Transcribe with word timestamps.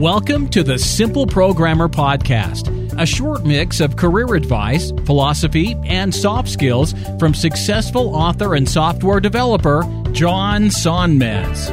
Welcome 0.00 0.48
to 0.48 0.62
the 0.62 0.78
Simple 0.78 1.26
Programmer 1.26 1.86
Podcast, 1.86 2.98
a 2.98 3.04
short 3.04 3.44
mix 3.44 3.80
of 3.80 3.96
career 3.96 4.34
advice, 4.34 4.92
philosophy, 5.04 5.76
and 5.84 6.14
soft 6.14 6.48
skills 6.48 6.94
from 7.18 7.34
successful 7.34 8.16
author 8.16 8.54
and 8.54 8.66
software 8.66 9.20
developer 9.20 9.82
John 10.12 10.70
Sonmez. 10.70 11.68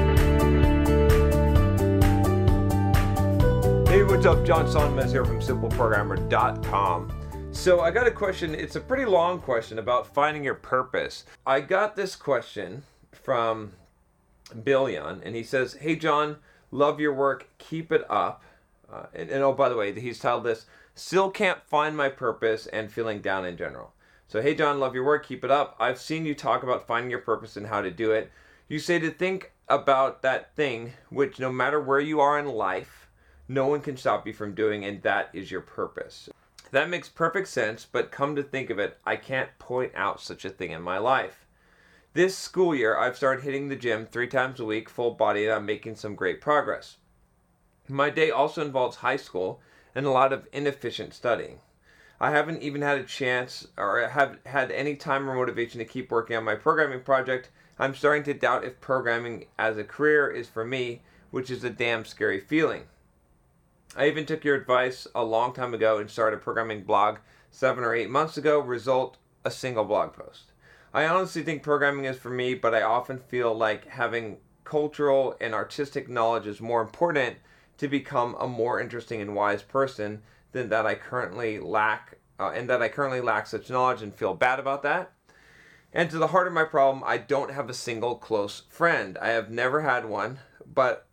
Hey, 3.87 4.03
what's 4.03 4.25
up? 4.25 4.45
John 4.45 4.65
Sonmez 4.65 5.11
here 5.11 5.23
from 5.23 5.39
SimpleProgrammer.com. 5.39 7.53
So, 7.53 7.79
I 7.79 7.91
got 7.91 8.07
a 8.07 8.11
question. 8.11 8.53
It's 8.53 8.75
a 8.75 8.81
pretty 8.81 9.05
long 9.05 9.39
question 9.39 9.79
about 9.79 10.13
finding 10.13 10.43
your 10.43 10.55
purpose. 10.55 11.23
I 11.45 11.61
got 11.61 11.95
this 11.95 12.17
question 12.17 12.83
from 13.13 13.71
Billion, 14.65 15.21
and 15.23 15.33
he 15.33 15.43
says, 15.43 15.75
Hey, 15.75 15.95
John, 15.95 16.39
love 16.71 16.99
your 16.99 17.13
work. 17.13 17.47
Keep 17.57 17.91
it 17.91 18.05
up. 18.09 18.43
Uh, 18.91 19.07
and, 19.13 19.29
and 19.29 19.43
oh, 19.43 19.53
by 19.53 19.69
the 19.69 19.75
way, 19.75 19.97
he's 19.99 20.19
titled 20.19 20.45
this, 20.45 20.65
Still 20.95 21.29
Can't 21.29 21.61
Find 21.67 21.95
My 21.95 22.09
Purpose 22.09 22.67
and 22.67 22.91
Feeling 22.91 23.19
Down 23.19 23.45
in 23.45 23.57
General. 23.57 23.93
So, 24.27 24.41
hey, 24.41 24.55
John, 24.55 24.79
love 24.79 24.95
your 24.95 25.05
work. 25.05 25.25
Keep 25.25 25.43
it 25.43 25.51
up. 25.51 25.75
I've 25.79 25.99
seen 25.99 26.25
you 26.25 26.35
talk 26.35 26.63
about 26.63 26.87
finding 26.87 27.11
your 27.11 27.19
purpose 27.19 27.55
and 27.55 27.67
how 27.67 27.81
to 27.81 27.91
do 27.91 28.11
it. 28.11 28.31
You 28.67 28.79
say 28.79 28.99
to 28.99 29.09
think 29.09 29.53
about 29.69 30.21
that 30.21 30.55
thing 30.55 30.93
which, 31.09 31.39
no 31.39 31.51
matter 31.51 31.79
where 31.79 31.99
you 31.99 32.19
are 32.19 32.37
in 32.37 32.47
life, 32.47 33.09
no 33.47 33.67
one 33.67 33.79
can 33.79 33.95
stop 33.95 34.27
you 34.27 34.33
from 34.33 34.53
doing, 34.53 34.83
and 34.83 35.01
that 35.03 35.29
is 35.33 35.51
your 35.51 35.61
purpose. 35.61 36.29
That 36.71 36.89
makes 36.89 37.07
perfect 37.07 37.47
sense, 37.47 37.87
but 37.89 38.11
come 38.11 38.35
to 38.35 38.43
think 38.43 38.69
of 38.69 38.79
it, 38.79 38.97
I 39.05 39.15
can't 39.15 39.57
point 39.59 39.93
out 39.95 40.19
such 40.19 40.43
a 40.43 40.49
thing 40.49 40.71
in 40.71 40.81
my 40.81 40.97
life. 40.97 41.46
This 42.17 42.35
school 42.35 42.73
year, 42.73 42.97
I've 42.97 43.15
started 43.15 43.43
hitting 43.43 43.67
the 43.67 43.75
gym 43.75 44.07
three 44.07 44.25
times 44.25 44.59
a 44.59 44.65
week, 44.65 44.89
full 44.89 45.11
body, 45.11 45.45
and 45.45 45.53
I'm 45.53 45.67
making 45.67 45.97
some 45.97 46.15
great 46.15 46.41
progress. 46.41 46.97
My 47.87 48.09
day 48.09 48.31
also 48.31 48.65
involves 48.65 48.97
high 48.97 49.17
school 49.17 49.61
and 49.93 50.03
a 50.03 50.09
lot 50.09 50.33
of 50.33 50.47
inefficient 50.51 51.13
studying. 51.13 51.59
I 52.19 52.31
haven't 52.31 52.63
even 52.63 52.81
had 52.81 52.97
a 52.97 53.03
chance 53.03 53.67
or 53.77 53.99
have 54.07 54.39
had 54.47 54.71
any 54.71 54.95
time 54.95 55.29
or 55.29 55.35
motivation 55.35 55.77
to 55.77 55.85
keep 55.85 56.09
working 56.09 56.35
on 56.35 56.43
my 56.43 56.55
programming 56.55 57.01
project. 57.01 57.51
I'm 57.77 57.93
starting 57.93 58.23
to 58.23 58.33
doubt 58.33 58.65
if 58.65 58.81
programming 58.81 59.45
as 59.59 59.77
a 59.77 59.83
career 59.83 60.27
is 60.27 60.49
for 60.49 60.65
me, 60.65 61.03
which 61.29 61.51
is 61.51 61.63
a 61.63 61.69
damn 61.69 62.03
scary 62.03 62.39
feeling. 62.39 62.85
I 63.95 64.07
even 64.07 64.25
took 64.25 64.43
your 64.43 64.55
advice 64.55 65.05
a 65.13 65.23
long 65.23 65.53
time 65.53 65.75
ago 65.75 65.99
and 65.99 66.09
started 66.09 66.37
a 66.37 66.39
programming 66.39 66.81
blog 66.81 67.19
seven 67.51 67.83
or 67.83 67.93
eight 67.93 68.09
months 68.09 68.37
ago. 68.37 68.59
Result 68.59 69.17
a 69.45 69.51
single 69.51 69.85
blog 69.85 70.13
post. 70.13 70.46
I 70.93 71.05
honestly 71.05 71.43
think 71.43 71.63
programming 71.63 72.05
is 72.05 72.17
for 72.17 72.29
me, 72.29 72.53
but 72.53 72.73
I 72.73 72.81
often 72.81 73.19
feel 73.19 73.53
like 73.53 73.87
having 73.87 74.37
cultural 74.63 75.35
and 75.39 75.53
artistic 75.53 76.09
knowledge 76.09 76.47
is 76.47 76.61
more 76.61 76.81
important 76.81 77.37
to 77.77 77.87
become 77.87 78.35
a 78.39 78.47
more 78.47 78.79
interesting 78.79 79.21
and 79.21 79.35
wise 79.35 79.61
person 79.61 80.21
than 80.51 80.69
that 80.69 80.85
I 80.85 80.95
currently 80.95 81.59
lack, 81.59 82.17
uh, 82.39 82.51
and 82.53 82.69
that 82.69 82.81
I 82.81 82.89
currently 82.89 83.21
lack 83.21 83.47
such 83.47 83.69
knowledge 83.69 84.01
and 84.01 84.13
feel 84.13 84.33
bad 84.33 84.59
about 84.59 84.83
that. 84.83 85.11
And 85.93 86.09
to 86.09 86.17
the 86.17 86.27
heart 86.27 86.47
of 86.47 86.53
my 86.53 86.63
problem, 86.63 87.03
I 87.05 87.17
don't 87.17 87.51
have 87.51 87.69
a 87.69 87.73
single 87.73 88.15
close 88.15 88.63
friend. 88.69 89.17
I 89.19 89.29
have 89.29 89.49
never 89.49 89.81
had 89.81 90.05
one, 90.05 90.39
but 90.65 91.07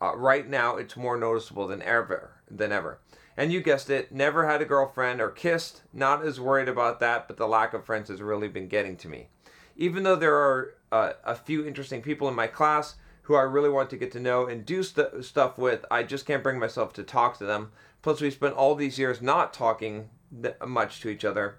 uh, 0.00 0.16
right 0.16 0.48
now 0.48 0.76
it's 0.76 0.96
more 0.96 1.16
noticeable 1.16 1.66
than 1.66 1.82
ever. 1.82 2.32
Than 2.50 2.72
ever. 2.72 3.00
And 3.36 3.52
you 3.52 3.60
guessed 3.60 3.90
it, 3.90 4.12
never 4.12 4.46
had 4.46 4.62
a 4.62 4.66
girlfriend 4.66 5.20
or 5.20 5.28
kissed. 5.28 5.82
Not 5.92 6.24
as 6.24 6.40
worried 6.40 6.68
about 6.68 7.00
that, 7.00 7.28
but 7.28 7.36
the 7.36 7.46
lack 7.46 7.74
of 7.74 7.84
friends 7.84 8.08
has 8.08 8.22
really 8.22 8.48
been 8.48 8.68
getting 8.68 8.96
to 8.98 9.08
me. 9.08 9.28
Even 9.76 10.04
though 10.04 10.16
there 10.16 10.36
are 10.36 10.74
uh, 10.90 11.12
a 11.22 11.34
few 11.34 11.66
interesting 11.66 12.00
people 12.00 12.28
in 12.28 12.34
my 12.34 12.46
class 12.46 12.94
who 13.22 13.34
I 13.34 13.42
really 13.42 13.68
want 13.68 13.90
to 13.90 13.96
get 13.96 14.12
to 14.12 14.20
know 14.20 14.46
and 14.46 14.64
do 14.64 14.82
st- 14.82 15.24
stuff 15.24 15.58
with, 15.58 15.84
I 15.90 16.02
just 16.02 16.26
can't 16.26 16.42
bring 16.42 16.58
myself 16.58 16.92
to 16.94 17.02
talk 17.02 17.36
to 17.38 17.44
them. 17.44 17.72
Plus, 18.00 18.20
we 18.20 18.30
spent 18.30 18.54
all 18.54 18.74
these 18.74 18.98
years 18.98 19.20
not 19.20 19.52
talking 19.52 20.08
th- 20.42 20.54
much 20.64 21.00
to 21.00 21.08
each 21.08 21.24
other. 21.24 21.58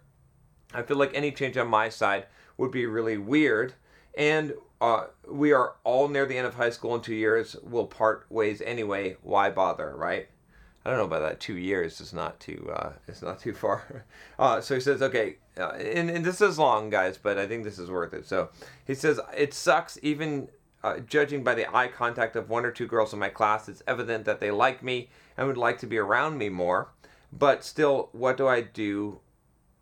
I 0.73 0.81
feel 0.81 0.97
like 0.97 1.11
any 1.13 1.31
change 1.31 1.57
on 1.57 1.67
my 1.67 1.89
side 1.89 2.25
would 2.57 2.71
be 2.71 2.85
really 2.85 3.17
weird. 3.17 3.73
And 4.17 4.53
uh, 4.81 5.07
we 5.29 5.51
are 5.51 5.75
all 5.83 6.07
near 6.07 6.25
the 6.25 6.37
end 6.37 6.47
of 6.47 6.55
high 6.55 6.69
school 6.69 6.95
in 6.95 7.01
two 7.01 7.13
years. 7.13 7.55
We'll 7.61 7.85
part 7.85 8.25
ways 8.29 8.61
anyway. 8.61 9.17
Why 9.21 9.49
bother, 9.49 9.93
right? 9.95 10.29
I 10.87 10.91
don't 10.91 10.99
know 10.99 11.17
about 11.17 11.27
that. 11.27 11.41
Two 11.41 11.57
years 11.57 11.99
is 11.99 12.13
not 12.13 12.39
too. 12.39 12.71
Uh, 12.73 12.93
it's 13.09 13.21
not 13.21 13.39
too 13.41 13.53
far. 13.53 14.05
Uh, 14.39 14.61
so 14.61 14.75
he 14.75 14.81
says, 14.81 15.01
okay, 15.01 15.37
uh, 15.57 15.71
and, 15.71 16.11
and 16.11 16.23
this 16.23 16.41
is 16.41 16.59
long, 16.59 16.91
guys, 16.91 17.17
but 17.17 17.39
I 17.39 17.47
think 17.47 17.63
this 17.63 17.79
is 17.79 17.89
worth 17.89 18.13
it. 18.13 18.27
So 18.27 18.49
he 18.85 18.93
says 18.93 19.19
it 19.35 19.51
sucks. 19.51 19.97
Even 20.03 20.47
uh, 20.83 20.99
judging 20.99 21.43
by 21.43 21.55
the 21.55 21.75
eye 21.75 21.87
contact 21.87 22.35
of 22.35 22.51
one 22.51 22.63
or 22.65 22.71
two 22.71 22.85
girls 22.85 23.13
in 23.13 23.19
my 23.19 23.29
class, 23.29 23.67
it's 23.67 23.81
evident 23.87 24.25
that 24.25 24.39
they 24.39 24.51
like 24.51 24.83
me 24.83 25.09
and 25.35 25.47
would 25.47 25.57
like 25.57 25.79
to 25.79 25.87
be 25.87 25.97
around 25.97 26.37
me 26.37 26.49
more. 26.49 26.89
But 27.33 27.63
still, 27.63 28.09
what 28.11 28.37
do 28.37 28.47
I 28.47 28.61
do? 28.61 29.21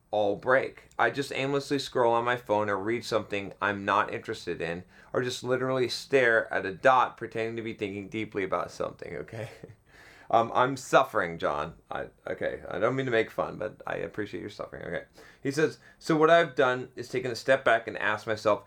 All 0.09 0.38
break. 0.38 0.83
I 0.97 1.09
just 1.09 1.33
aimlessly 1.33 1.77
scroll 1.77 2.13
on 2.13 2.23
my 2.23 2.38
phone 2.38 2.69
or 2.69 2.77
read 2.77 3.03
something 3.03 3.51
I'm 3.61 3.83
not 3.83 4.13
interested 4.13 4.61
in, 4.61 4.85
or 5.11 5.21
just 5.21 5.44
literally 5.44 5.89
stare 5.89 6.51
at 6.51 6.65
a 6.65 6.71
dot 6.71 7.17
pretending 7.17 7.57
to 7.57 7.61
be 7.61 7.73
thinking 7.73 8.07
deeply 8.07 8.45
about 8.45 8.71
something. 8.71 9.13
Okay. 9.17 9.49
Um, 10.31 10.52
I'm 10.56 10.75
suffering, 10.78 11.38
John. 11.38 11.74
I, 11.91 12.06
okay, 12.28 12.62
I 12.69 12.80
don't 12.80 12.96
mean 12.96 13.06
to 13.06 13.12
make 13.12 13.30
fun, 13.30 13.58
but 13.58 13.81
I 13.86 13.96
appreciate 13.96 14.41
your 14.41 14.50
suffering. 14.50 14.84
Okay. 14.84 15.03
He 15.41 15.52
says, 15.52 15.78
So 16.00 16.16
what 16.16 16.30
I've 16.30 16.56
done 16.56 16.90
is 16.96 17.09
taken 17.09 17.31
a 17.31 17.36
step 17.36 17.63
back 17.63 17.88
and 17.88 17.97
asked 17.97 18.28
myself, 18.28 18.63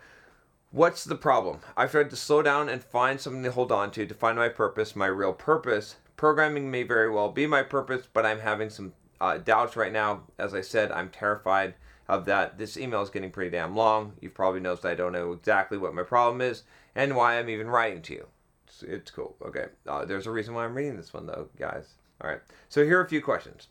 What's 0.71 1.05
the 1.05 1.17
problem? 1.17 1.61
I've 1.77 1.91
tried 1.91 2.11
to 2.11 2.17
slow 2.17 2.43
down 2.43 2.69
and 2.69 2.83
find 2.83 3.21
something 3.21 3.43
to 3.43 3.51
hold 3.51 3.73
on 3.73 3.91
to, 3.93 4.07
to 4.07 4.15
find 4.15 4.37
my 4.37 4.51
purpose, 4.51 4.95
my 4.95 5.07
real 5.07 5.33
purpose. 5.33 5.97
Programming 6.17 6.71
may 6.71 6.83
very 6.83 7.11
well 7.11 7.31
be 7.31 7.47
my 7.47 7.63
purpose, 7.63 8.07
but 8.13 8.27
I'm 8.27 8.41
having 8.41 8.69
some 8.69 8.93
uh, 9.21 9.39
doubts 9.39 9.77
right 9.77 9.93
now. 9.93 10.25
As 10.39 10.55
I 10.55 10.61
said, 10.61 10.93
I'm 10.93 11.09
terrified 11.09 11.75
of 12.09 12.25
that. 12.27 12.59
This 12.59 12.77
email 12.77 13.03
is 13.03 13.11
getting 13.11 13.31
pretty 13.31 13.51
damn 13.51 13.75
long. 13.75 14.13
You've 14.21 14.35
probably 14.35 14.61
noticed 14.61 14.85
I 14.85 14.95
don't 14.95 15.13
know 15.13 15.33
exactly 15.33 15.79
what 15.79 15.95
my 15.95 16.03
problem 16.03 16.41
is 16.41 16.65
and 16.95 17.17
why 17.17 17.39
I'm 17.39 17.49
even 17.49 17.69
writing 17.69 18.03
to 18.03 18.15
you. 18.15 18.27
It's, 18.69 18.83
it's 18.83 19.11
cool. 19.11 19.37
Okay. 19.45 19.67
Uh, 19.87 20.05
there's 20.05 20.27
a 20.27 20.31
reason 20.31 20.55
why 20.55 20.65
I'm 20.65 20.75
reading 20.75 20.97
this 20.97 21.12
one, 21.12 21.27
though, 21.27 21.49
guys. 21.59 21.95
All 22.21 22.31
right. 22.31 22.41
So 22.69 22.84
here 22.84 22.99
are 23.01 23.05
a 23.05 23.09
few 23.09 23.23
questions. 23.23 23.69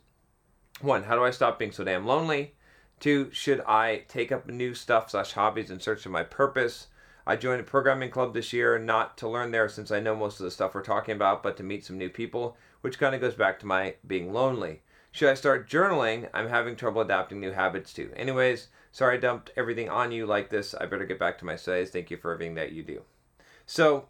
One, 0.81 1.03
how 1.03 1.15
do 1.15 1.23
I 1.23 1.31
stop 1.31 1.59
being 1.59 1.71
so 1.71 1.83
damn 1.83 2.05
lonely? 2.05 2.53
Two, 2.99 3.29
should 3.31 3.61
I 3.61 4.03
take 4.07 4.31
up 4.31 4.47
new 4.47 4.73
stuff 4.73 5.11
slash 5.11 5.33
hobbies 5.33 5.69
in 5.69 5.79
search 5.79 6.05
of 6.05 6.11
my 6.11 6.23
purpose? 6.23 6.87
I 7.27 7.35
joined 7.35 7.61
a 7.61 7.63
programming 7.63 8.09
club 8.09 8.33
this 8.33 8.53
year, 8.53 8.79
not 8.79 9.17
to 9.17 9.27
learn 9.27 9.51
there 9.51 9.67
since 9.69 9.91
I 9.91 9.99
know 9.99 10.15
most 10.15 10.39
of 10.39 10.45
the 10.45 10.51
stuff 10.51 10.73
we're 10.73 10.81
talking 10.81 11.15
about, 11.15 11.43
but 11.43 11.57
to 11.57 11.63
meet 11.63 11.83
some 11.83 11.97
new 11.97 12.09
people, 12.09 12.57
which 12.81 12.97
kind 12.97 13.13
of 13.13 13.21
goes 13.21 13.35
back 13.35 13.59
to 13.59 13.65
my 13.65 13.95
being 14.05 14.31
lonely. 14.31 14.81
Should 15.11 15.29
I 15.29 15.33
start 15.33 15.69
journaling? 15.69 16.29
I'm 16.33 16.47
having 16.47 16.75
trouble 16.75 17.01
adapting 17.01 17.39
new 17.39 17.51
habits 17.51 17.91
too. 17.91 18.11
Anyways, 18.15 18.67
sorry 18.91 19.17
I 19.17 19.19
dumped 19.19 19.51
everything 19.57 19.89
on 19.89 20.11
you 20.11 20.25
like 20.25 20.49
this. 20.49 20.73
I 20.73 20.85
better 20.85 21.05
get 21.05 21.19
back 21.19 21.37
to 21.39 21.45
my 21.45 21.55
studies. 21.55 21.89
Thank 21.89 22.09
you 22.11 22.17
for 22.17 22.31
everything 22.31 22.55
that 22.55 22.71
you 22.71 22.83
do. 22.83 23.01
So, 23.65 24.07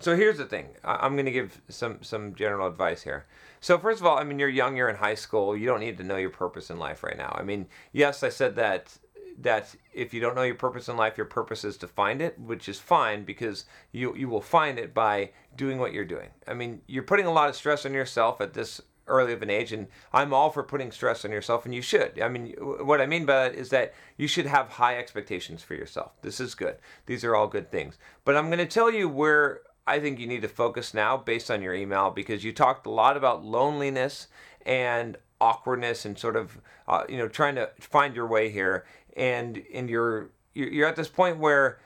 so 0.00 0.16
here's 0.16 0.38
the 0.38 0.46
thing. 0.46 0.68
I- 0.84 1.06
I'm 1.06 1.14
going 1.14 1.26
to 1.26 1.32
give 1.32 1.60
some 1.68 2.02
some 2.02 2.34
general 2.34 2.66
advice 2.66 3.02
here. 3.02 3.26
So 3.60 3.78
first 3.78 4.00
of 4.00 4.06
all, 4.06 4.18
I 4.18 4.24
mean, 4.24 4.38
you're 4.38 4.48
young, 4.48 4.76
you're 4.76 4.88
in 4.88 4.96
high 4.96 5.14
school. 5.14 5.56
You 5.56 5.66
don't 5.66 5.80
need 5.80 5.98
to 5.98 6.04
know 6.04 6.16
your 6.16 6.30
purpose 6.30 6.70
in 6.70 6.78
life 6.78 7.02
right 7.02 7.16
now. 7.16 7.34
I 7.38 7.42
mean, 7.42 7.66
yes, 7.92 8.22
I 8.22 8.30
said 8.30 8.56
that 8.56 8.96
that 9.38 9.74
if 9.94 10.12
you 10.12 10.20
don't 10.20 10.34
know 10.34 10.42
your 10.42 10.54
purpose 10.54 10.88
in 10.88 10.96
life, 10.96 11.16
your 11.16 11.26
purpose 11.26 11.64
is 11.64 11.76
to 11.78 11.86
find 11.86 12.20
it, 12.20 12.38
which 12.38 12.68
is 12.68 12.78
fine 12.78 13.24
because 13.24 13.64
you 13.92 14.14
you 14.16 14.28
will 14.28 14.40
find 14.40 14.78
it 14.78 14.92
by 14.94 15.30
doing 15.56 15.78
what 15.78 15.92
you're 15.92 16.04
doing. 16.04 16.28
I 16.46 16.54
mean, 16.54 16.82
you're 16.86 17.02
putting 17.02 17.26
a 17.26 17.32
lot 17.32 17.48
of 17.48 17.56
stress 17.56 17.86
on 17.86 17.94
yourself 17.94 18.40
at 18.40 18.54
this 18.54 18.80
early 19.06 19.32
of 19.32 19.42
an 19.42 19.50
age, 19.50 19.72
and 19.72 19.88
I'm 20.12 20.32
all 20.32 20.50
for 20.50 20.62
putting 20.62 20.92
stress 20.92 21.24
on 21.24 21.32
yourself, 21.32 21.64
and 21.64 21.74
you 21.74 21.82
should. 21.82 22.20
I 22.20 22.28
mean, 22.28 22.54
what 22.60 23.00
I 23.00 23.06
mean 23.06 23.26
by 23.26 23.48
that 23.48 23.54
is 23.54 23.70
that 23.70 23.92
you 24.16 24.28
should 24.28 24.46
have 24.46 24.68
high 24.68 24.96
expectations 24.98 25.62
for 25.62 25.74
yourself. 25.74 26.12
This 26.22 26.38
is 26.40 26.54
good. 26.54 26.76
These 27.06 27.24
are 27.24 27.34
all 27.34 27.48
good 27.48 27.70
things. 27.70 27.98
But 28.24 28.36
I'm 28.36 28.46
going 28.46 28.58
to 28.58 28.66
tell 28.66 28.90
you 28.90 29.08
where 29.08 29.62
I 29.90 29.98
think 29.98 30.20
you 30.20 30.26
need 30.28 30.42
to 30.42 30.48
focus 30.48 30.94
now 30.94 31.16
based 31.16 31.50
on 31.50 31.62
your 31.62 31.74
email 31.74 32.10
because 32.10 32.44
you 32.44 32.52
talked 32.52 32.86
a 32.86 32.90
lot 32.90 33.16
about 33.16 33.44
loneliness 33.44 34.28
and 34.64 35.16
awkwardness 35.40 36.04
and 36.04 36.16
sort 36.16 36.36
of 36.36 36.60
uh, 36.86 37.04
you 37.08 37.18
know 37.18 37.26
trying 37.26 37.56
to 37.56 37.68
find 37.80 38.14
your 38.14 38.28
way 38.28 38.50
here 38.50 38.84
and 39.16 39.62
and 39.74 39.90
you're 39.90 40.30
you're 40.54 40.86
at 40.86 40.94
this 40.94 41.08
point 41.08 41.38
where 41.38 41.80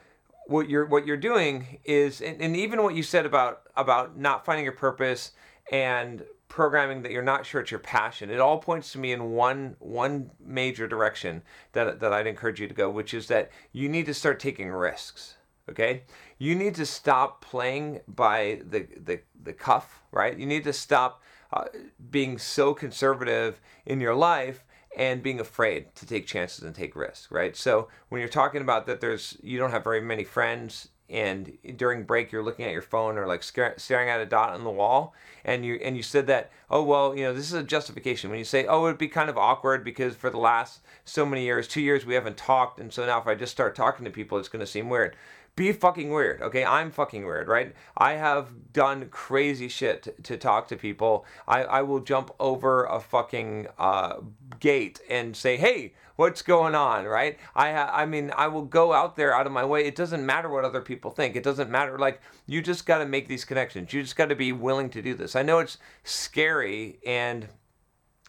what 0.45 0.69
you're 0.69 0.85
what 0.85 1.07
you're 1.07 1.17
doing 1.17 1.79
is 1.83 2.21
and, 2.21 2.39
and 2.41 2.55
even 2.55 2.83
what 2.83 2.93
you 2.93 3.01
said 3.01 3.25
about 3.25 3.63
about 3.75 4.17
not 4.17 4.45
finding 4.45 4.63
your 4.63 4.73
purpose 4.73 5.31
and 5.71 6.23
programming 6.47 7.01
that 7.01 7.11
you're 7.11 7.23
not 7.23 7.45
sure 7.45 7.61
it's 7.61 7.71
your 7.71 7.79
passion. 7.79 8.29
It 8.29 8.39
all 8.39 8.59
points 8.59 8.91
to 8.91 8.99
me 8.99 9.11
in 9.11 9.31
one 9.31 9.75
one 9.79 10.29
major 10.39 10.87
direction 10.87 11.41
that 11.73 11.99
that 11.99 12.13
I'd 12.13 12.27
encourage 12.27 12.61
you 12.61 12.67
to 12.67 12.73
go, 12.73 12.89
which 12.89 13.13
is 13.15 13.27
that 13.29 13.51
you 13.71 13.89
need 13.89 14.05
to 14.05 14.13
start 14.13 14.39
taking 14.39 14.69
risks. 14.69 15.37
Okay, 15.69 16.03
you 16.37 16.53
need 16.53 16.75
to 16.75 16.85
stop 16.85 17.41
playing 17.41 18.01
by 18.07 18.61
the 18.67 18.87
the, 19.03 19.19
the 19.41 19.53
cuff, 19.53 20.01
right? 20.11 20.37
You 20.37 20.45
need 20.45 20.63
to 20.65 20.73
stop 20.73 21.21
uh, 21.51 21.65
being 22.11 22.37
so 22.37 22.73
conservative 22.73 23.59
in 23.85 23.99
your 23.99 24.15
life 24.15 24.63
and 24.95 25.21
being 25.23 25.39
afraid 25.39 25.93
to 25.95 26.05
take 26.05 26.25
chances 26.25 26.63
and 26.63 26.73
take 26.73 26.95
risks, 26.95 27.31
right? 27.31 27.55
So 27.55 27.89
when 28.09 28.19
you're 28.19 28.29
talking 28.29 28.61
about 28.61 28.85
that, 28.85 29.01
there's 29.01 29.37
you 29.41 29.57
don't 29.57 29.71
have 29.71 29.83
very 29.83 30.01
many 30.01 30.23
friends, 30.23 30.89
and 31.09 31.57
during 31.75 32.03
break 32.03 32.31
you're 32.31 32.43
looking 32.43 32.65
at 32.65 32.71
your 32.71 32.81
phone 32.81 33.17
or 33.17 33.27
like 33.27 33.43
staring 33.43 34.09
at 34.09 34.21
a 34.21 34.25
dot 34.25 34.53
on 34.53 34.63
the 34.63 34.69
wall, 34.69 35.13
and 35.43 35.65
you 35.65 35.75
and 35.75 35.95
you 35.95 36.03
said 36.03 36.27
that 36.27 36.51
oh 36.69 36.83
well 36.83 37.15
you 37.15 37.23
know 37.23 37.33
this 37.33 37.45
is 37.45 37.53
a 37.53 37.63
justification 37.63 38.29
when 38.29 38.39
you 38.39 38.45
say 38.45 38.65
oh 38.65 38.85
it'd 38.85 38.97
be 38.97 39.07
kind 39.07 39.29
of 39.29 39.37
awkward 39.37 39.83
because 39.83 40.15
for 40.15 40.29
the 40.29 40.37
last 40.37 40.81
so 41.05 41.25
many 41.25 41.43
years 41.43 41.67
two 41.67 41.81
years 41.81 42.05
we 42.05 42.15
haven't 42.15 42.37
talked 42.37 42.79
and 42.79 42.91
so 42.91 43.05
now 43.05 43.19
if 43.19 43.27
I 43.27 43.35
just 43.35 43.51
start 43.51 43.75
talking 43.75 44.03
to 44.05 44.11
people 44.11 44.37
it's 44.39 44.49
going 44.49 44.61
to 44.61 44.65
seem 44.65 44.89
weird 44.89 45.15
be 45.55 45.71
fucking 45.71 46.11
weird, 46.11 46.41
okay? 46.41 46.65
I'm 46.65 46.91
fucking 46.91 47.25
weird, 47.25 47.47
right? 47.47 47.73
I 47.97 48.13
have 48.13 48.73
done 48.73 49.07
crazy 49.09 49.69
shit 49.69 50.03
to, 50.03 50.11
to 50.23 50.37
talk 50.37 50.67
to 50.67 50.75
people. 50.75 51.25
I, 51.47 51.63
I 51.63 51.81
will 51.81 52.01
jump 52.01 52.31
over 52.39 52.83
a 52.85 52.99
fucking 52.99 53.67
uh, 53.79 54.17
gate 54.59 54.99
and 55.09 55.35
say, 55.35 55.55
hey, 55.55 55.93
what's 56.17 56.41
going 56.41 56.75
on, 56.75 57.05
right? 57.05 57.37
I, 57.55 57.71
I 57.71 58.05
mean, 58.05 58.31
I 58.35 58.47
will 58.47 58.63
go 58.63 58.91
out 58.91 59.15
there 59.15 59.33
out 59.33 59.45
of 59.45 59.53
my 59.53 59.63
way. 59.63 59.85
It 59.85 59.95
doesn't 59.95 60.25
matter 60.25 60.49
what 60.49 60.65
other 60.65 60.81
people 60.81 61.11
think. 61.11 61.37
It 61.37 61.43
doesn't 61.43 61.69
matter. 61.69 61.97
Like, 61.97 62.21
you 62.47 62.61
just 62.61 62.85
got 62.85 62.97
to 62.97 63.05
make 63.05 63.27
these 63.27 63.45
connections. 63.45 63.93
You 63.93 64.01
just 64.01 64.15
got 64.17 64.29
to 64.29 64.35
be 64.35 64.51
willing 64.51 64.89
to 64.89 65.01
do 65.01 65.13
this. 65.13 65.35
I 65.35 65.41
know 65.41 65.59
it's 65.59 65.77
scary 66.03 66.99
and 67.05 67.47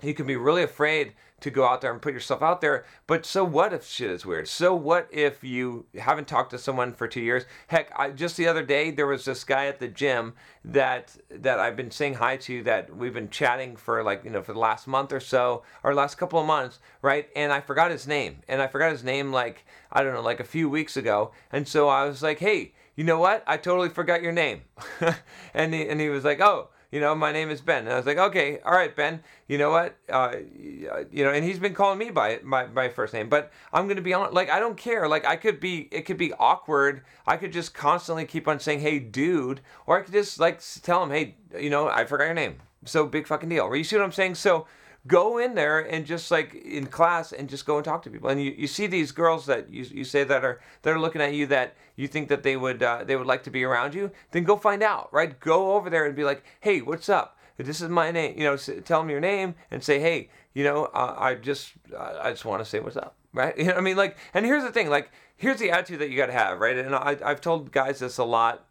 you 0.06 0.14
can 0.14 0.26
be 0.26 0.36
really 0.36 0.62
afraid 0.62 1.12
to 1.38 1.50
go 1.50 1.66
out 1.66 1.80
there 1.82 1.92
and 1.92 2.00
put 2.00 2.14
yourself 2.14 2.42
out 2.42 2.60
there. 2.60 2.86
But 3.06 3.26
so 3.26 3.44
what 3.44 3.72
if 3.72 3.86
shit 3.86 4.10
is 4.10 4.24
weird? 4.24 4.48
So 4.48 4.74
what 4.74 5.08
if 5.12 5.44
you 5.44 5.86
haven't 5.98 6.28
talked 6.28 6.50
to 6.50 6.58
someone 6.58 6.94
for 6.94 7.06
two 7.06 7.20
years? 7.20 7.44
Heck, 7.66 7.92
I, 7.98 8.10
just 8.10 8.36
the 8.36 8.48
other 8.48 8.62
day 8.62 8.90
there 8.90 9.06
was 9.06 9.24
this 9.24 9.44
guy 9.44 9.66
at 9.66 9.78
the 9.78 9.88
gym 9.88 10.34
that 10.64 11.16
that 11.30 11.60
I've 11.60 11.76
been 11.76 11.90
saying 11.90 12.14
hi 12.14 12.36
to 12.38 12.62
that 12.62 12.96
we've 12.96 13.12
been 13.12 13.28
chatting 13.28 13.76
for 13.76 14.02
like 14.02 14.24
you 14.24 14.30
know 14.30 14.42
for 14.42 14.54
the 14.54 14.58
last 14.58 14.86
month 14.86 15.12
or 15.12 15.20
so 15.20 15.62
or 15.82 15.94
last 15.94 16.16
couple 16.16 16.40
of 16.40 16.46
months, 16.46 16.78
right? 17.02 17.28
And 17.36 17.52
I 17.52 17.60
forgot 17.60 17.90
his 17.90 18.06
name, 18.06 18.38
and 18.48 18.62
I 18.62 18.66
forgot 18.66 18.92
his 18.92 19.04
name 19.04 19.32
like 19.32 19.66
I 19.92 20.02
don't 20.02 20.14
know 20.14 20.22
like 20.22 20.40
a 20.40 20.44
few 20.44 20.70
weeks 20.70 20.96
ago, 20.96 21.32
and 21.52 21.68
so 21.68 21.88
I 21.88 22.06
was 22.06 22.22
like, 22.22 22.38
hey. 22.38 22.72
You 22.98 23.04
know 23.04 23.18
what? 23.18 23.44
I 23.46 23.58
totally 23.58 23.90
forgot 23.90 24.22
your 24.22 24.32
name. 24.32 24.62
and, 25.54 25.74
he, 25.74 25.86
and 25.86 26.00
he 26.00 26.08
was 26.08 26.24
like, 26.24 26.40
oh, 26.40 26.70
you 26.90 27.00
know, 27.00 27.14
my 27.14 27.32
name 27.32 27.50
is 27.50 27.60
Ben. 27.60 27.84
And 27.84 27.92
I 27.92 27.96
was 27.96 28.06
like, 28.06 28.18
okay, 28.18 28.60
all 28.64 28.72
right, 28.72 28.94
Ben. 28.94 29.22
You 29.48 29.58
know 29.58 29.70
what? 29.70 29.96
Uh, 30.08 30.36
you 30.58 31.24
know, 31.24 31.32
and 31.32 31.44
he's 31.44 31.58
been 31.58 31.74
calling 31.74 31.98
me 31.98 32.10
by 32.10 32.40
my 32.42 32.66
my 32.66 32.88
first 32.88 33.12
name, 33.12 33.28
but 33.28 33.52
I'm 33.72 33.88
gonna 33.88 34.00
be 34.00 34.14
on. 34.14 34.32
Like, 34.32 34.50
I 34.50 34.58
don't 34.58 34.76
care. 34.76 35.08
Like, 35.08 35.24
I 35.24 35.36
could 35.36 35.60
be. 35.60 35.88
It 35.90 36.02
could 36.02 36.18
be 36.18 36.32
awkward. 36.34 37.02
I 37.26 37.36
could 37.36 37.52
just 37.52 37.74
constantly 37.74 38.24
keep 38.24 38.48
on 38.48 38.60
saying, 38.60 38.80
hey, 38.80 38.98
dude, 38.98 39.60
or 39.86 39.98
I 39.98 40.02
could 40.02 40.12
just 40.12 40.38
like 40.40 40.60
tell 40.82 41.02
him, 41.02 41.10
hey, 41.10 41.36
you 41.58 41.70
know, 41.70 41.88
I 41.88 42.04
forgot 42.04 42.24
your 42.24 42.34
name. 42.34 42.56
So 42.84 43.06
big 43.06 43.26
fucking 43.26 43.48
deal. 43.48 43.74
You 43.74 43.84
see 43.84 43.96
what 43.96 44.04
I'm 44.04 44.12
saying? 44.12 44.36
So 44.36 44.66
go 45.06 45.38
in 45.38 45.54
there 45.54 45.80
and 45.80 46.06
just 46.06 46.30
like 46.30 46.54
in 46.54 46.86
class 46.86 47.32
and 47.32 47.48
just 47.48 47.66
go 47.66 47.76
and 47.76 47.84
talk 47.84 48.02
to 48.02 48.10
people. 48.10 48.28
And 48.28 48.42
you, 48.42 48.54
you 48.56 48.66
see 48.66 48.86
these 48.86 49.12
girls 49.12 49.46
that 49.46 49.70
you, 49.70 49.84
you 49.84 50.04
say 50.04 50.24
that 50.24 50.44
are 50.44 50.60
that 50.82 50.92
are 50.92 51.00
looking 51.00 51.20
at 51.22 51.34
you 51.34 51.46
that 51.48 51.76
you 51.96 52.08
think 52.08 52.28
that 52.28 52.42
they 52.42 52.56
would 52.56 52.82
uh, 52.82 53.04
they 53.04 53.16
would 53.16 53.26
like 53.26 53.42
to 53.44 53.50
be 53.50 53.64
around 53.64 53.94
you 53.94 54.10
then 54.30 54.44
go 54.44 54.56
find 54.56 54.82
out 54.82 55.12
right? 55.12 55.38
Go 55.40 55.74
over 55.74 55.90
there 55.90 56.06
and 56.06 56.16
be 56.16 56.24
like 56.24 56.44
hey 56.60 56.80
what's 56.80 57.08
up? 57.08 57.38
This 57.56 57.80
is 57.80 57.88
my 57.88 58.10
name 58.10 58.38
you 58.38 58.44
know 58.44 58.56
tell 58.56 59.00
them 59.00 59.10
your 59.10 59.20
name 59.20 59.54
and 59.70 59.82
say 59.82 59.98
hey 59.98 60.28
you 60.52 60.62
know 60.64 60.86
uh, 60.86 61.14
i 61.18 61.34
just 61.34 61.72
uh, 61.96 62.18
i 62.22 62.30
just 62.30 62.44
want 62.44 62.62
to 62.62 62.68
say 62.68 62.80
what's 62.80 62.96
up 62.96 63.16
right? 63.32 63.56
You 63.58 63.64
know 63.66 63.74
i 63.74 63.80
mean? 63.80 63.96
Like 63.96 64.16
and 64.34 64.44
here's 64.44 64.62
the 64.62 64.72
thing 64.72 64.90
like 64.90 65.10
here's 65.36 65.58
the 65.58 65.70
attitude 65.70 66.00
that 66.00 66.10
you 66.10 66.16
got 66.16 66.26
to 66.26 66.32
have 66.32 66.58
right? 66.60 66.76
And 66.76 66.94
I, 66.94 67.16
i've 67.24 67.40
told 67.40 67.72
guys 67.72 68.00
this 68.00 68.18
a 68.18 68.24
lot 68.24 68.66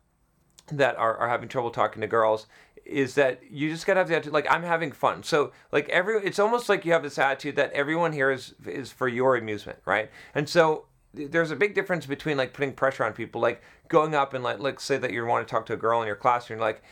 that 0.72 0.98
are, 0.98 1.16
are 1.18 1.30
having 1.30 1.48
trouble 1.48 1.70
talking 1.72 2.02
to 2.02 2.08
girls 2.08 2.48
is 2.86 3.16
that 3.16 3.42
you 3.50 3.70
just 3.70 3.86
gotta 3.86 4.00
have 4.00 4.08
the 4.08 4.16
attitude 4.16 4.34
like 4.34 4.50
I'm 4.50 4.64
having 4.64 4.92
fun. 4.92 5.24
So 5.24 5.52
like 5.72 5.90
every 5.90 6.18
it's 6.24 6.40
almost 6.40 6.70
like 6.70 6.86
you 6.86 6.92
have 6.94 7.04
this 7.04 7.18
attitude 7.18 7.56
that 7.56 7.72
everyone 7.74 8.14
here 8.14 8.32
is 8.32 8.54
is 8.66 8.92
for 8.92 9.08
your 9.08 9.36
amusement, 9.36 9.80
right? 9.86 10.10
And 10.34 10.48
so 10.48 10.86
there's 11.14 11.52
a 11.52 11.56
big 11.56 11.74
difference 11.74 12.06
between 12.06 12.38
like 12.38 12.54
putting 12.54 12.74
pressure 12.74 13.04
on 13.04 13.14
people, 13.14 13.42
like 13.42 13.62
going 13.88 14.14
up 14.14 14.34
and 14.34 14.44
like 14.44 14.60
let's 14.60 14.84
say 14.84 14.98
that 14.98 15.12
you 15.12 15.26
want 15.26 15.48
to 15.48 15.52
talk 15.52 15.66
to 15.68 15.74
a 15.74 15.78
girl 15.78 16.02
in 16.02 16.08
your 16.08 16.16
class 16.16 16.44
and 16.44 16.52
you're 16.52 16.60
like, 16.60 16.84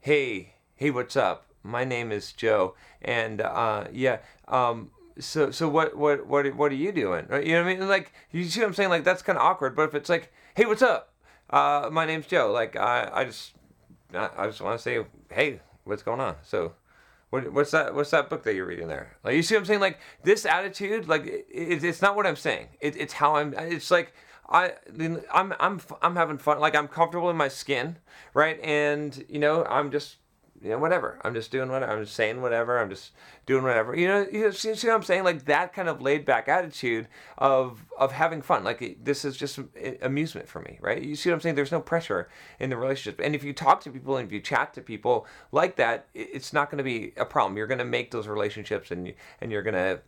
hey, 0.00 0.54
hey, 0.76 0.90
what's 0.90 1.16
up? 1.16 1.46
My 1.62 1.84
name 1.84 2.10
is 2.10 2.32
Joe, 2.32 2.74
and 3.02 3.42
uh, 3.42 3.84
yeah, 3.92 4.18
um, 4.48 4.90
so 5.18 5.50
so 5.50 5.68
what 5.68 5.96
what 5.96 6.26
what 6.26 6.54
what 6.54 6.72
are 6.72 6.76
you 6.76 6.90
doing? 6.90 7.26
You 7.30 7.52
know 7.52 7.64
what 7.64 7.70
I 7.70 7.76
mean? 7.76 7.88
Like 7.88 8.12
you 8.32 8.44
see 8.44 8.60
what 8.60 8.68
I'm 8.68 8.74
saying? 8.74 8.88
Like 8.88 9.04
that's 9.04 9.22
kind 9.22 9.38
of 9.38 9.44
awkward. 9.44 9.76
But 9.76 9.88
if 9.90 9.94
it's 9.94 10.08
like, 10.08 10.32
hey, 10.54 10.64
what's 10.64 10.82
up? 10.82 11.12
Uh, 11.50 11.90
my 11.92 12.06
name's 12.06 12.26
Joe. 12.26 12.50
Like 12.50 12.76
I 12.76 13.10
I 13.12 13.24
just 13.24 13.52
I 14.14 14.46
just 14.46 14.60
want 14.60 14.78
to 14.78 14.82
say, 14.82 15.04
hey, 15.30 15.60
what's 15.84 16.02
going 16.02 16.20
on? 16.20 16.36
So, 16.42 16.72
what, 17.30 17.52
what's 17.52 17.70
that? 17.70 17.94
What's 17.94 18.10
that 18.10 18.28
book 18.28 18.42
that 18.44 18.54
you're 18.54 18.66
reading 18.66 18.88
there? 18.88 19.16
Like, 19.22 19.36
you 19.36 19.42
see 19.42 19.54
what 19.54 19.60
I'm 19.60 19.66
saying? 19.66 19.80
Like 19.80 19.98
this 20.24 20.44
attitude, 20.44 21.08
like 21.08 21.26
it, 21.26 21.84
it's 21.84 22.02
not 22.02 22.16
what 22.16 22.26
I'm 22.26 22.36
saying. 22.36 22.68
It, 22.80 22.96
it's 22.96 23.14
how 23.14 23.36
I'm. 23.36 23.54
It's 23.54 23.90
like 23.90 24.12
I, 24.48 24.72
I'm, 25.32 25.54
I'm, 25.60 25.80
I'm 26.02 26.16
having 26.16 26.38
fun. 26.38 26.58
Like 26.58 26.74
I'm 26.74 26.88
comfortable 26.88 27.30
in 27.30 27.36
my 27.36 27.48
skin, 27.48 27.96
right? 28.34 28.58
And 28.62 29.24
you 29.28 29.38
know, 29.38 29.64
I'm 29.64 29.92
just 29.92 30.16
you 30.62 30.70
know, 30.70 30.78
whatever. 30.78 31.18
I'm 31.22 31.32
just 31.32 31.50
doing 31.50 31.70
whatever. 31.70 31.92
I'm 31.92 32.04
just 32.04 32.14
saying 32.14 32.42
whatever. 32.42 32.78
I'm 32.78 32.90
just 32.90 33.12
doing 33.46 33.64
whatever. 33.64 33.96
You 33.96 34.08
know, 34.08 34.26
you 34.30 34.52
see, 34.52 34.74
see 34.74 34.88
what 34.88 34.94
I'm 34.94 35.02
saying? 35.02 35.24
Like 35.24 35.46
that 35.46 35.72
kind 35.72 35.88
of 35.88 36.02
laid 36.02 36.24
back 36.24 36.48
attitude 36.48 37.08
of 37.38 37.84
of 37.98 38.12
having 38.12 38.42
fun. 38.42 38.62
Like 38.62 38.98
this 39.02 39.24
is 39.24 39.36
just 39.36 39.58
amusement 40.02 40.48
for 40.48 40.60
me, 40.60 40.78
right? 40.80 41.02
You 41.02 41.16
see 41.16 41.30
what 41.30 41.34
I'm 41.34 41.40
saying? 41.40 41.54
There's 41.54 41.72
no 41.72 41.80
pressure 41.80 42.28
in 42.58 42.70
the 42.70 42.76
relationship. 42.76 43.20
And 43.24 43.34
if 43.34 43.42
you 43.42 43.52
talk 43.52 43.80
to 43.82 43.90
people 43.90 44.16
and 44.18 44.26
if 44.26 44.32
you 44.32 44.40
chat 44.40 44.74
to 44.74 44.82
people 44.82 45.26
like 45.50 45.76
that, 45.76 46.06
it's 46.14 46.52
not 46.52 46.70
going 46.70 46.78
to 46.78 46.84
be 46.84 47.12
a 47.16 47.24
problem. 47.24 47.56
You're 47.56 47.66
going 47.66 47.78
to 47.78 47.84
make 47.84 48.10
those 48.10 48.28
relationships 48.28 48.90
and 48.90 49.06
you, 49.06 49.14
and 49.40 49.50
you're 49.50 49.62
going 49.62 49.74
to 49.74 50.00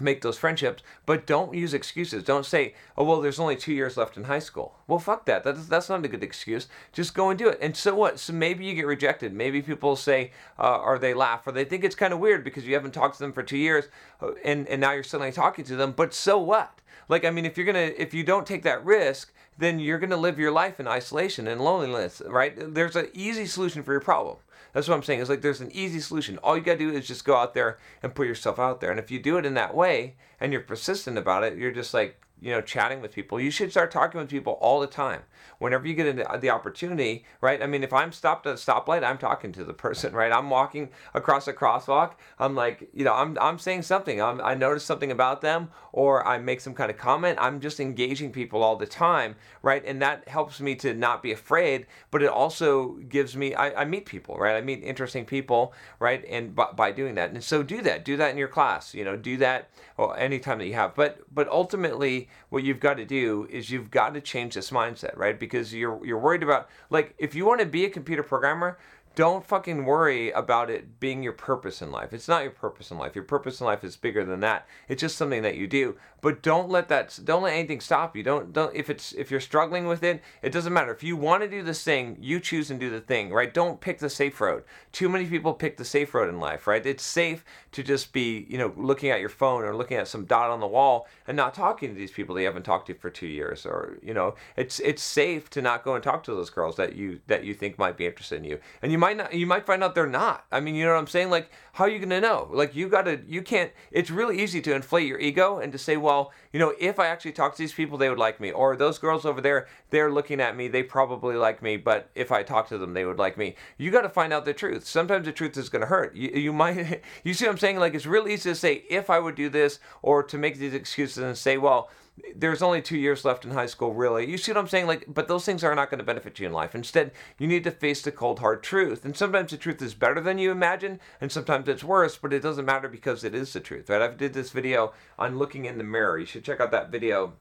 make 0.00 0.22
those 0.22 0.38
friendships, 0.38 0.82
but 1.06 1.26
don't 1.26 1.54
use 1.54 1.74
excuses. 1.74 2.24
Don't 2.24 2.46
say, 2.46 2.74
"Oh 2.96 3.04
well, 3.04 3.20
there's 3.20 3.38
only 3.38 3.56
two 3.56 3.72
years 3.72 3.96
left 3.96 4.16
in 4.16 4.24
high 4.24 4.38
school." 4.38 4.76
Well, 4.86 4.98
fuck 4.98 5.26
that. 5.26 5.44
That's 5.44 5.66
that's 5.66 5.88
not 5.88 6.04
a 6.04 6.08
good 6.08 6.22
excuse. 6.22 6.68
Just 6.92 7.14
go 7.14 7.30
and 7.30 7.38
do 7.38 7.48
it. 7.48 7.58
And 7.60 7.76
so 7.76 7.94
what? 7.94 8.18
So 8.18 8.32
maybe 8.32 8.64
you 8.64 8.74
get 8.74 8.86
rejected. 8.86 9.32
Maybe 9.32 9.62
people 9.62 9.96
say, 9.96 10.32
uh, 10.58 10.78
or 10.78 10.98
they 10.98 11.14
laugh, 11.14 11.46
or 11.46 11.52
they 11.52 11.64
think 11.64 11.84
it's 11.84 11.94
kind 11.94 12.12
of 12.12 12.18
weird 12.18 12.44
because 12.44 12.66
you 12.66 12.74
haven't 12.74 12.92
talked 12.92 13.16
to 13.16 13.22
them 13.22 13.32
for 13.32 13.42
two 13.42 13.58
years, 13.58 13.86
uh, 14.20 14.32
and 14.44 14.66
and 14.68 14.80
now 14.80 14.92
you're 14.92 15.02
suddenly 15.02 15.32
talking 15.32 15.64
to 15.66 15.76
them. 15.76 15.92
But 15.92 16.14
so 16.14 16.38
what? 16.38 16.80
Like 17.08 17.24
I 17.24 17.30
mean, 17.30 17.44
if 17.44 17.56
you're 17.56 17.66
gonna 17.66 17.92
if 17.96 18.14
you 18.14 18.24
don't 18.24 18.46
take 18.46 18.62
that 18.62 18.84
risk, 18.84 19.32
then 19.58 19.78
you're 19.78 19.98
gonna 19.98 20.16
live 20.16 20.38
your 20.38 20.52
life 20.52 20.80
in 20.80 20.88
isolation 20.88 21.46
and 21.46 21.60
loneliness, 21.60 22.22
right? 22.26 22.54
There's 22.74 22.96
an 22.96 23.08
easy 23.14 23.46
solution 23.46 23.82
for 23.82 23.92
your 23.92 24.00
problem. 24.00 24.38
That's 24.72 24.88
what 24.88 24.94
I'm 24.94 25.02
saying. 25.02 25.20
It's 25.20 25.30
like 25.30 25.42
there's 25.42 25.60
an 25.60 25.70
easy 25.72 26.00
solution. 26.00 26.38
All 26.38 26.56
you 26.56 26.62
got 26.62 26.72
to 26.72 26.78
do 26.78 26.90
is 26.90 27.06
just 27.06 27.24
go 27.24 27.36
out 27.36 27.54
there 27.54 27.78
and 28.02 28.14
put 28.14 28.26
yourself 28.26 28.58
out 28.58 28.80
there. 28.80 28.90
And 28.90 28.98
if 28.98 29.10
you 29.10 29.20
do 29.20 29.36
it 29.36 29.44
in 29.44 29.54
that 29.54 29.74
way 29.74 30.16
and 30.40 30.52
you're 30.52 30.62
persistent 30.62 31.18
about 31.18 31.44
it, 31.44 31.58
you're 31.58 31.72
just 31.72 31.92
like 31.92 32.18
you 32.42 32.50
know, 32.50 32.60
chatting 32.60 33.00
with 33.00 33.14
people. 33.14 33.40
You 33.40 33.52
should 33.52 33.70
start 33.70 33.92
talking 33.92 34.20
with 34.20 34.28
people 34.28 34.54
all 34.54 34.80
the 34.80 34.88
time. 34.88 35.22
Whenever 35.58 35.86
you 35.86 35.94
get 35.94 36.40
the 36.40 36.50
opportunity, 36.50 37.24
right? 37.40 37.62
I 37.62 37.66
mean, 37.66 37.84
if 37.84 37.92
I'm 37.92 38.10
stopped 38.10 38.48
at 38.48 38.54
a 38.54 38.56
stoplight, 38.56 39.04
I'm 39.04 39.16
talking 39.16 39.52
to 39.52 39.64
the 39.64 39.72
person, 39.72 40.12
right? 40.22 40.32
I'm 40.32 40.50
walking 40.50 40.88
across 41.14 41.46
a 41.46 41.52
crosswalk. 41.52 42.14
I'm 42.40 42.56
like, 42.56 42.88
you 42.92 43.04
know, 43.04 43.14
I'm, 43.14 43.38
I'm 43.40 43.60
saying 43.60 43.82
something. 43.82 44.20
I'm, 44.20 44.40
I 44.40 44.54
notice 44.54 44.82
something 44.82 45.12
about 45.12 45.40
them 45.40 45.68
or 45.92 46.26
I 46.26 46.38
make 46.38 46.60
some 46.60 46.74
kind 46.74 46.90
of 46.90 46.96
comment. 46.96 47.38
I'm 47.40 47.60
just 47.60 47.78
engaging 47.78 48.32
people 48.32 48.64
all 48.64 48.74
the 48.74 48.86
time, 48.86 49.36
right? 49.62 49.84
And 49.84 50.02
that 50.02 50.26
helps 50.26 50.60
me 50.60 50.74
to 50.76 50.94
not 50.94 51.22
be 51.22 51.30
afraid, 51.30 51.86
but 52.10 52.24
it 52.24 52.28
also 52.28 52.94
gives 53.08 53.36
me, 53.36 53.54
I, 53.54 53.82
I 53.82 53.84
meet 53.84 54.04
people, 54.04 54.36
right? 54.36 54.56
I 54.56 54.62
meet 54.62 54.82
interesting 54.82 55.24
people, 55.24 55.74
right? 56.00 56.24
And 56.28 56.56
by, 56.56 56.72
by 56.74 56.90
doing 56.90 57.14
that. 57.14 57.30
And 57.30 57.44
so 57.44 57.62
do 57.62 57.82
that. 57.82 58.04
Do 58.04 58.16
that 58.16 58.32
in 58.32 58.36
your 58.36 58.48
class, 58.48 58.94
you 58.94 59.04
know, 59.04 59.16
do 59.16 59.36
that 59.36 59.70
well, 59.96 60.14
anytime 60.14 60.58
that 60.58 60.66
you 60.66 60.74
have. 60.74 60.96
But, 60.96 61.20
but 61.32 61.48
ultimately, 61.48 62.28
what 62.48 62.64
you've 62.64 62.80
got 62.80 62.94
to 62.98 63.04
do 63.04 63.46
is 63.50 63.70
you've 63.70 63.90
got 63.90 64.14
to 64.14 64.20
change 64.20 64.54
this 64.54 64.70
mindset, 64.70 65.16
right? 65.16 65.38
Because 65.38 65.72
you're 65.74 66.04
you're 66.04 66.18
worried 66.18 66.42
about 66.42 66.68
like 66.90 67.14
if 67.18 67.34
you 67.34 67.46
want 67.46 67.60
to 67.60 67.66
be 67.66 67.84
a 67.84 67.90
computer 67.90 68.22
programmer, 68.22 68.78
don't 69.14 69.46
fucking 69.46 69.84
worry 69.84 70.30
about 70.30 70.70
it 70.70 70.98
being 71.00 71.22
your 71.22 71.32
purpose 71.32 71.82
in 71.82 71.90
life. 71.90 72.12
It's 72.12 72.28
not 72.28 72.42
your 72.42 72.52
purpose 72.52 72.90
in 72.90 72.98
life. 72.98 73.14
Your 73.14 73.24
purpose 73.24 73.60
in 73.60 73.66
life 73.66 73.84
is 73.84 73.96
bigger 73.96 74.24
than 74.24 74.40
that. 74.40 74.66
It's 74.88 75.00
just 75.00 75.16
something 75.16 75.42
that 75.42 75.56
you 75.56 75.66
do. 75.66 75.96
But 76.22 76.40
don't 76.40 76.70
let 76.70 76.88
that 76.88 77.18
don't 77.24 77.42
let 77.42 77.52
anything 77.52 77.80
stop 77.80 78.16
you. 78.16 78.22
Don't 78.22 78.52
don't 78.52 78.74
if 78.74 78.88
it's 78.88 79.12
if 79.12 79.30
you're 79.30 79.40
struggling 79.40 79.86
with 79.88 80.04
it, 80.04 80.22
it 80.40 80.52
doesn't 80.52 80.72
matter. 80.72 80.92
If 80.92 81.02
you 81.02 81.16
want 81.16 81.42
to 81.42 81.48
do 81.48 81.64
this 81.64 81.82
thing, 81.82 82.16
you 82.20 82.38
choose 82.38 82.70
and 82.70 82.78
do 82.78 82.90
the 82.90 83.00
thing, 83.00 83.32
right? 83.32 83.52
Don't 83.52 83.80
pick 83.80 83.98
the 83.98 84.08
safe 84.08 84.40
road. 84.40 84.62
Too 84.92 85.08
many 85.08 85.26
people 85.26 85.52
pick 85.52 85.76
the 85.76 85.84
safe 85.84 86.14
road 86.14 86.28
in 86.28 86.38
life, 86.38 86.68
right? 86.68 86.86
It's 86.86 87.02
safe 87.02 87.44
to 87.72 87.82
just 87.82 88.12
be, 88.12 88.46
you 88.48 88.56
know, 88.56 88.72
looking 88.76 89.10
at 89.10 89.18
your 89.18 89.28
phone 89.28 89.64
or 89.64 89.74
looking 89.74 89.96
at 89.96 90.06
some 90.06 90.24
dot 90.24 90.50
on 90.50 90.60
the 90.60 90.66
wall 90.66 91.08
and 91.26 91.36
not 91.36 91.54
talking 91.54 91.88
to 91.88 91.94
these 91.94 92.12
people 92.12 92.36
that 92.36 92.42
you 92.42 92.46
haven't 92.46 92.62
talked 92.62 92.86
to 92.86 92.94
for 92.94 93.10
2 93.10 93.26
years 93.26 93.66
or, 93.66 93.98
you 94.00 94.14
know, 94.14 94.36
it's 94.56 94.78
it's 94.80 95.02
safe 95.02 95.50
to 95.50 95.60
not 95.60 95.82
go 95.82 95.96
and 95.96 96.04
talk 96.04 96.22
to 96.22 96.34
those 96.34 96.50
girls 96.50 96.76
that 96.76 96.94
you 96.94 97.18
that 97.26 97.42
you 97.42 97.52
think 97.52 97.78
might 97.78 97.96
be 97.96 98.06
interested 98.06 98.36
in 98.36 98.44
you. 98.44 98.60
And 98.80 98.92
you 98.92 98.98
might 99.02 99.16
not 99.16 99.34
you 99.34 99.48
might 99.48 99.66
find 99.66 99.82
out 99.82 99.96
they're 99.96 100.06
not. 100.06 100.46
I 100.52 100.60
mean 100.60 100.76
you 100.76 100.84
know 100.84 100.92
what 100.92 101.00
i'm 101.00 101.08
saying? 101.08 101.28
Like 101.28 101.50
how 101.72 101.84
are 101.84 101.88
you 101.88 101.98
going 101.98 102.10
to 102.10 102.20
know? 102.20 102.48
Like 102.52 102.76
you 102.76 102.88
got 102.88 103.02
to 103.02 103.20
you 103.26 103.42
can't 103.42 103.72
it's 103.90 104.10
really 104.10 104.40
easy 104.40 104.60
to 104.62 104.74
inflate 104.74 105.08
your 105.08 105.18
ego 105.18 105.58
and 105.58 105.72
to 105.72 105.78
say 105.78 105.96
well 105.96 106.30
you 106.52 106.60
know 106.60 106.72
if 106.78 107.00
i 107.00 107.08
actually 107.08 107.32
talk 107.32 107.52
to 107.52 107.58
these 107.58 107.72
people 107.72 107.98
they 107.98 108.08
would 108.08 108.18
like 108.18 108.38
me. 108.40 108.52
Or 108.52 108.76
those 108.76 108.98
girls 108.98 109.26
over 109.26 109.40
there 109.40 109.66
they're 109.90 110.12
looking 110.12 110.40
at 110.40 110.56
me 110.56 110.68
they 110.68 110.84
probably 110.84 111.34
like 111.34 111.62
me 111.62 111.76
but 111.76 112.10
if 112.14 112.30
i 112.30 112.44
talk 112.44 112.68
to 112.68 112.78
them 112.78 112.94
they 112.94 113.04
would 113.04 113.18
like 113.18 113.36
me. 113.36 113.56
You 113.76 113.90
got 113.90 114.02
to 114.02 114.08
find 114.08 114.32
out 114.32 114.44
the 114.44 114.54
truth. 114.54 114.86
Sometimes 114.86 115.26
the 115.26 115.32
truth 115.32 115.56
is 115.56 115.68
going 115.68 115.82
to 115.82 115.88
hurt. 115.88 116.14
You, 116.14 116.30
you 116.30 116.52
might 116.52 117.02
you 117.24 117.34
see 117.34 117.46
what 117.46 117.52
i'm 117.52 117.58
saying? 117.58 117.80
Like 117.80 117.94
it's 117.94 118.06
really 118.06 118.34
easy 118.34 118.50
to 118.50 118.54
say 118.54 118.84
if 118.88 119.10
i 119.10 119.18
would 119.18 119.34
do 119.34 119.48
this 119.48 119.80
or 120.00 120.22
to 120.22 120.38
make 120.38 120.58
these 120.58 120.74
excuses 120.74 121.18
and 121.24 121.36
say 121.36 121.58
well 121.58 121.90
there's 122.34 122.62
only 122.62 122.82
two 122.82 122.96
years 122.96 123.24
left 123.24 123.44
in 123.44 123.50
high 123.50 123.66
school, 123.66 123.94
really. 123.94 124.28
You 124.30 124.38
see 124.38 124.52
what 124.52 124.58
I'm 124.58 124.68
saying? 124.68 124.86
Like, 124.86 125.04
but 125.08 125.28
those 125.28 125.44
things 125.44 125.64
are 125.64 125.74
not 125.74 125.90
going 125.90 125.98
to 125.98 126.04
benefit 126.04 126.38
you 126.38 126.46
in 126.46 126.52
life. 126.52 126.74
Instead, 126.74 127.12
you 127.38 127.46
need 127.46 127.64
to 127.64 127.70
face 127.70 128.02
the 128.02 128.12
cold, 128.12 128.38
hard 128.38 128.62
truth. 128.62 129.04
And 129.04 129.16
sometimes 129.16 129.50
the 129.50 129.56
truth 129.56 129.82
is 129.82 129.94
better 129.94 130.20
than 130.20 130.38
you 130.38 130.50
imagine, 130.50 131.00
and 131.20 131.30
sometimes 131.30 131.68
it's 131.68 131.84
worse, 131.84 132.16
but 132.16 132.32
it 132.32 132.42
doesn't 132.42 132.64
matter 132.64 132.88
because 132.88 133.24
it 133.24 133.34
is 133.34 133.52
the 133.52 133.60
truth, 133.60 133.90
right? 133.90 134.02
I 134.02 134.08
did 134.08 134.34
this 134.34 134.50
video 134.50 134.92
on 135.18 135.38
looking 135.38 135.64
in 135.64 135.78
the 135.78 135.84
mirror. 135.84 136.18
You 136.18 136.26
should 136.26 136.44
check 136.44 136.60
out 136.60 136.70
that 136.70 136.90
video 136.90 137.34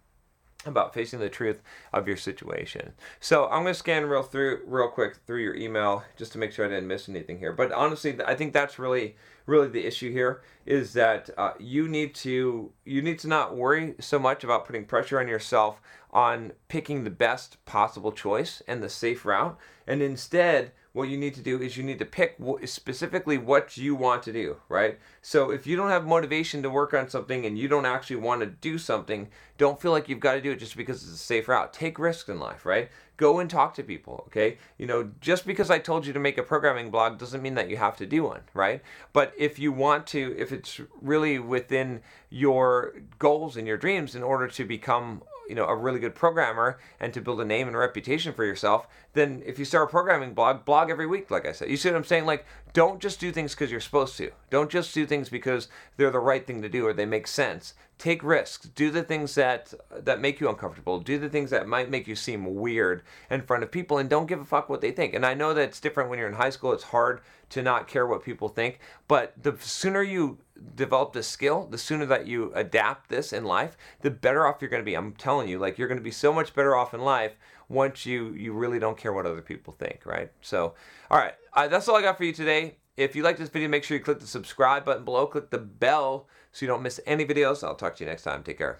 about 0.66 0.94
facing 0.94 1.20
the 1.20 1.30
truth 1.30 1.62
of 1.92 2.08
your 2.08 2.18
situation. 2.18 2.94
So 3.20 3.48
I'm 3.48 3.66
to 3.66 3.74
scan 3.74 4.06
real 4.06 4.24
through 4.24 4.62
real 4.66 4.90
quick 4.90 5.18
through 5.26 5.42
your 5.42 5.56
email 5.56 6.04
just 6.18 6.32
to 6.34 6.38
make 6.38 6.52
sure 6.52 6.66
I 6.66 6.70
didn't 6.70 6.88
miss 6.88 7.10
anything 7.10 7.40
here. 7.40 7.54
But 7.54 7.72
honestly, 7.72 8.18
I 8.26 8.36
think 8.36 8.54
that's 8.54 8.80
really 8.80 9.16
really 9.46 9.68
the 9.68 9.86
issue 9.86 10.12
here 10.12 10.42
is 10.66 10.94
that 10.94 11.30
uh, 11.38 11.54
you 11.60 11.88
need 11.88 12.14
to 12.16 12.72
you 12.86 13.02
need 13.02 13.20
to 13.20 13.28
not 13.28 13.56
worry 13.56 13.96
so 14.00 14.20
much 14.20 14.44
about 14.44 14.66
putting 14.66 14.86
pressure 14.86 15.20
on 15.20 15.28
yourself 15.28 15.82
on 16.12 16.52
picking 16.68 17.04
the 17.04 17.10
best 17.10 17.64
possible 17.66 18.12
choice 18.12 18.62
and 18.68 18.84
the 18.84 18.90
safe 18.90 19.26
route 19.26 19.58
and 19.88 20.02
instead 20.02 20.72
what 20.94 21.08
you 21.08 21.18
need 21.18 21.34
to 21.36 21.42
do 21.42 21.62
is 21.62 21.78
you 21.78 21.84
need 21.84 22.00
to 22.00 22.06
pick 22.06 22.38
specifically 22.66 23.38
what 23.38 23.78
you 23.78 23.96
want 23.96 24.24
to 24.24 24.34
do, 24.34 24.58
right? 24.68 25.00
So 25.22 25.50
if 25.50 25.66
you 25.66 25.78
don't 25.78 25.90
have 25.90 26.06
motivation 26.06 26.62
to 26.64 26.70
work 26.70 26.94
on 26.94 27.08
something 27.10 27.46
and 27.46 27.58
you 27.58 27.70
don't 27.70 27.86
actually 27.86 28.18
want 28.18 28.42
to 28.42 28.48
do 28.48 28.78
something, 28.78 29.30
don't 29.58 29.80
feel 29.80 29.92
like 29.92 30.10
you've 30.10 30.20
got 30.20 30.34
to 30.34 30.42
do 30.42 30.52
it 30.52 30.60
just 30.60 30.76
because 30.76 31.04
it's 31.04 31.14
a 31.14 31.18
safe 31.18 31.48
route. 31.48 31.72
Take 31.72 31.98
risks 31.98 32.28
in 32.28 32.40
life, 32.40 32.66
right? 32.66 32.90
Go 33.16 33.40
and 33.40 33.50
talk 33.50 33.74
to 33.76 33.84
people, 33.84 34.24
okay? 34.28 34.58
You 34.78 34.86
know, 34.86 35.12
just 35.22 35.46
because 35.46 35.70
I 35.70 35.80
told 35.80 36.06
you 36.06 36.12
to 36.12 36.20
make 36.20 36.38
a 36.38 36.44
programming 36.44 36.92
blog 36.92 37.18
doesn't 37.18 37.42
mean 37.42 37.56
that 37.56 37.70
you 37.70 37.78
have 37.78 37.96
to 37.98 38.06
do 38.06 38.24
one, 38.24 38.42
right? 38.54 38.82
But 39.14 39.34
if 39.38 39.60
you 39.60 39.72
want 39.72 40.08
to, 40.08 40.36
if 40.38 40.52
it's 40.52 40.82
really 41.02 41.40
within 41.40 42.02
your 42.30 42.96
goals 43.18 43.56
and 43.56 43.66
your 43.66 43.78
dreams 43.78 44.16
in 44.16 44.24
order 44.24 44.48
to 44.48 44.66
become 44.66 45.22
you 45.52 45.56
know 45.56 45.66
a 45.66 45.76
really 45.76 46.00
good 46.00 46.16
programmer 46.16 46.80
and 47.02 47.14
to 47.14 47.20
build 47.20 47.42
a 47.42 47.46
name 47.46 47.68
and 47.68 47.76
a 47.76 47.80
reputation 47.80 48.32
for 48.32 48.46
yourself 48.46 48.88
then 49.12 49.44
if 49.46 49.60
you 49.60 49.66
start 49.66 49.90
a 49.90 49.92
programming 49.92 50.34
blog 50.34 50.64
blog 50.64 50.90
every 50.90 51.06
week 51.06 51.30
like 51.30 51.46
i 51.46 51.52
said. 51.52 51.70
You 51.70 51.78
see 51.78 51.90
what 51.90 51.98
i'm 51.98 52.06
saying? 52.06 52.26
Like 52.26 52.46
don't 52.74 53.02
just 53.02 53.20
do 53.20 53.32
things 53.32 53.54
because 53.54 53.70
you're 53.70 53.82
supposed 53.82 54.16
to. 54.18 54.32
Don't 54.50 54.70
just 54.70 54.94
do 54.94 55.06
things 55.06 55.28
because 55.28 55.68
they're 55.98 56.10
the 56.10 56.20
right 56.20 56.46
thing 56.48 56.62
to 56.62 56.70
do 56.70 56.88
or 56.88 56.94
they 56.94 57.06
make 57.06 57.28
sense. 57.28 57.74
Take 57.98 58.24
risks. 58.24 58.70
Do 58.70 58.90
the 58.90 59.04
things 59.04 59.36
that 59.36 59.74
that 59.92 60.22
make 60.22 60.40
you 60.40 60.50
uncomfortable. 60.50 61.00
Do 61.00 61.20
the 61.20 61.30
things 61.30 61.50
that 61.50 61.68
might 61.68 61.90
make 61.90 62.08
you 62.08 62.16
seem 62.16 62.56
weird 62.56 63.04
in 63.30 63.42
front 63.42 63.64
of 63.64 63.72
people 63.72 63.98
and 63.98 64.10
don't 64.10 64.26
give 64.26 64.40
a 64.40 64.46
fuck 64.46 64.70
what 64.70 64.82
they 64.82 64.92
think. 64.92 65.14
And 65.14 65.26
i 65.26 65.34
know 65.34 65.54
that 65.54 65.64
it's 65.64 65.80
different 65.80 66.10
when 66.10 66.18
you're 66.18 66.30
in 66.30 66.36
high 66.36 66.50
school. 66.50 66.72
It's 66.72 66.84
hard 66.84 67.22
to 67.50 67.62
not 67.62 67.88
care 67.88 68.08
what 68.08 68.24
people 68.24 68.48
think. 68.48 68.80
But 69.08 69.34
the 69.42 69.58
sooner 69.60 70.02
you 70.02 70.38
develop 70.76 71.14
this 71.14 71.28
skill, 71.28 71.68
the 71.70 71.78
sooner 71.78 72.06
that 72.06 72.28
you 72.28 72.52
adapt 72.54 73.10
this 73.10 73.34
in 73.34 73.44
life, 73.46 73.78
the 74.02 74.12
better 74.12 74.46
off 74.46 74.58
you're 74.62 74.70
going 74.70 74.82
to 74.82 74.86
be. 74.86 74.96
I'm 74.96 75.14
telling 75.14 75.48
you, 75.48 75.60
like 75.60 75.78
you're 75.78 75.88
going 75.88 75.98
to 76.00 76.04
be 76.04 76.12
so 76.12 76.34
much 76.34 76.54
better 76.54 76.76
off 76.76 76.94
in 76.94 77.02
life 77.02 77.34
once 77.70 78.06
you 78.06 78.34
you 78.34 78.54
really 78.54 78.80
don't 78.80 78.98
care 78.98 79.14
what 79.14 79.26
other 79.26 79.42
people 79.42 79.74
think, 79.74 80.06
right? 80.06 80.32
So, 80.42 80.74
all 81.10 81.18
right, 81.18 81.34
uh, 81.54 81.68
that's 81.68 81.88
all 81.88 81.96
I 81.96 82.02
got 82.02 82.18
for 82.18 82.24
you 82.24 82.34
today. 82.34 82.76
If 82.98 83.16
you 83.16 83.24
like 83.24 83.38
this 83.38 83.50
video, 83.50 83.70
make 83.70 83.84
sure 83.84 83.98
you 83.98 84.04
click 84.04 84.20
the 84.20 84.28
subscribe 84.28 84.86
button 84.86 85.06
below, 85.06 85.26
click 85.26 85.50
the 85.50 85.58
bell 85.58 86.28
so 86.52 86.66
you 86.66 86.68
don't 86.68 86.84
miss 86.84 87.00
any 87.06 87.26
videos. 87.26 87.64
I'll 87.64 87.76
talk 87.76 87.96
to 87.98 88.04
you 88.04 88.10
next 88.10 88.24
time. 88.24 88.44
Take 88.44 88.58
care. 88.58 88.80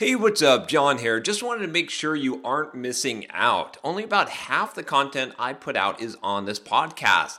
Hey, 0.00 0.14
what's 0.14 0.40
up? 0.40 0.66
John 0.66 0.96
here. 0.96 1.20
Just 1.20 1.42
wanted 1.42 1.66
to 1.66 1.72
make 1.72 1.90
sure 1.90 2.16
you 2.16 2.40
aren't 2.42 2.74
missing 2.74 3.26
out. 3.28 3.76
Only 3.84 4.02
about 4.02 4.30
half 4.30 4.74
the 4.74 4.82
content 4.82 5.34
I 5.38 5.52
put 5.52 5.76
out 5.76 6.00
is 6.00 6.16
on 6.22 6.46
this 6.46 6.58
podcast. 6.58 7.38